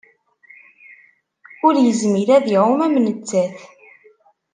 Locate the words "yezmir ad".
1.79-2.45